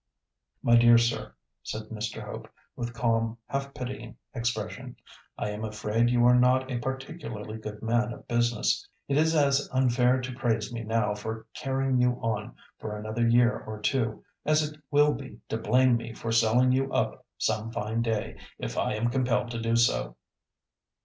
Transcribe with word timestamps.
"My 0.63 0.77
dear 0.77 0.97
sir," 0.97 1.35
said 1.61 1.89
Mr. 1.91 2.23
Hope, 2.25 2.49
with 2.75 2.91
calm, 2.91 3.37
half 3.45 3.71
pitying 3.75 4.17
expression, 4.33 4.95
"I 5.37 5.49
am 5.51 5.63
afraid 5.63 6.09
you 6.09 6.25
are 6.25 6.33
not 6.33 6.71
a 6.71 6.79
particularly 6.79 7.59
good 7.59 7.83
man 7.83 8.11
of 8.11 8.27
business. 8.27 8.89
It 9.07 9.15
is 9.15 9.35
as 9.35 9.69
unfair 9.71 10.19
to 10.19 10.33
praise 10.33 10.73
me 10.73 10.81
now 10.81 11.13
for 11.13 11.45
'carrying 11.53 11.99
you 12.01 12.13
on' 12.13 12.55
for 12.79 12.97
another 12.97 13.27
year 13.27 13.59
or 13.59 13.79
two, 13.79 14.25
as 14.43 14.63
it 14.63 14.81
will 14.89 15.13
be 15.13 15.39
to 15.49 15.57
blame 15.59 15.97
me 15.97 16.13
for 16.13 16.31
selling 16.31 16.71
you 16.71 16.91
up 16.91 17.23
some 17.37 17.71
fine 17.71 18.01
day, 18.01 18.39
if 18.57 18.79
I 18.79 18.95
am 18.95 19.11
compelled 19.11 19.51
to 19.51 19.61
do 19.61 19.75
so." 19.75 20.15